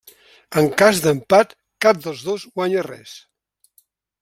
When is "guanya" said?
2.55-2.87